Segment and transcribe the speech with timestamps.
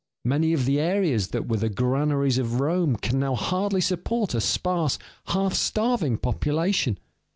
[0.25, 4.41] Many of the areas that were the granaries of Rome can now hardly support a
[4.41, 6.97] sparse, half starving population.